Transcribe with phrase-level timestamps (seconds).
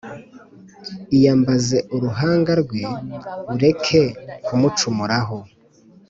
[1.15, 2.81] iyambaze uruhanga rwe
[3.53, 4.01] ureke
[4.45, 5.37] kumucumuraho